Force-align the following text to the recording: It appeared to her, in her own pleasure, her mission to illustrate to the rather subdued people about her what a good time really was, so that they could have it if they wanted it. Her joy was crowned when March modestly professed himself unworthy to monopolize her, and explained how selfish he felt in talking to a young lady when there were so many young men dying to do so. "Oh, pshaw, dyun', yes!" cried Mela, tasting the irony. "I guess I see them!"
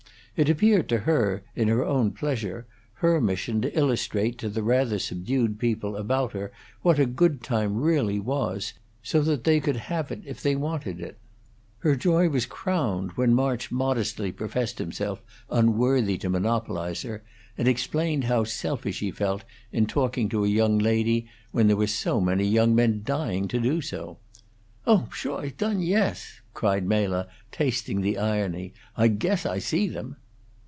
It 0.37 0.49
appeared 0.49 0.89
to 0.89 0.99
her, 0.99 1.43
in 1.55 1.67
her 1.67 1.85
own 1.85 2.13
pleasure, 2.13 2.65
her 2.95 3.21
mission 3.21 3.61
to 3.61 3.77
illustrate 3.77 4.37
to 4.39 4.49
the 4.49 4.63
rather 4.63 4.97
subdued 4.97 5.59
people 5.59 5.95
about 5.97 6.31
her 6.31 6.51
what 6.81 6.97
a 6.97 7.05
good 7.05 7.43
time 7.43 7.75
really 7.75 8.17
was, 8.19 8.73
so 9.03 9.21
that 9.21 9.43
they 9.43 9.59
could 9.59 9.75
have 9.75 10.09
it 10.11 10.23
if 10.25 10.41
they 10.41 10.55
wanted 10.55 10.99
it. 11.01 11.19
Her 11.79 11.95
joy 11.97 12.27
was 12.29 12.47
crowned 12.47 13.11
when 13.11 13.35
March 13.35 13.71
modestly 13.71 14.31
professed 14.31 14.79
himself 14.79 15.21
unworthy 15.51 16.17
to 16.19 16.29
monopolize 16.29 17.01
her, 17.03 17.23
and 17.57 17.67
explained 17.67 18.23
how 18.23 18.43
selfish 18.45 19.01
he 19.01 19.11
felt 19.11 19.43
in 19.73 19.85
talking 19.85 20.27
to 20.29 20.43
a 20.45 20.49
young 20.49 20.79
lady 20.79 21.27
when 21.51 21.67
there 21.67 21.77
were 21.77 21.85
so 21.87 22.19
many 22.21 22.45
young 22.47 22.73
men 22.73 23.01
dying 23.03 23.47
to 23.49 23.59
do 23.59 23.79
so. 23.79 24.17
"Oh, 24.87 25.07
pshaw, 25.11 25.45
dyun', 25.55 25.83
yes!" 25.83 26.41
cried 26.55 26.87
Mela, 26.87 27.27
tasting 27.51 28.01
the 28.01 28.17
irony. 28.17 28.73
"I 28.97 29.07
guess 29.09 29.45
I 29.45 29.59
see 29.59 29.87
them!" 29.87 30.15